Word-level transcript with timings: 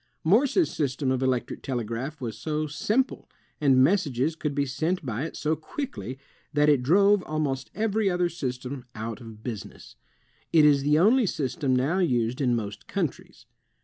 Morse's 0.23 0.71
system 0.71 1.11
of 1.11 1.21
electric 1.21 1.61
telegraph 1.61 2.19
was 2.19 2.35
so 2.35 2.65
simple, 2.65 3.29
and 3.59 3.83
messages 3.83 4.35
could 4.35 4.55
be 4.55 4.65
sent 4.65 5.05
by 5.05 5.25
it 5.25 5.35
so 5.35 5.55
quickly, 5.55 6.17
that 6.53 6.69
it 6.69 6.81
drove 6.81 7.21
almost 7.25 7.69
every 7.75 8.09
other 8.09 8.27
system 8.27 8.85
out 8.95 9.21
of 9.21 9.43
business. 9.43 9.97
It 10.51 10.65
is 10.65 10.81
the 10.81 10.97
only 10.97 11.27
system 11.27 11.75
now 11.75 11.99
used 11.99 12.41
in 12.41 12.55
most 12.55 12.87
countries. 12.87 13.45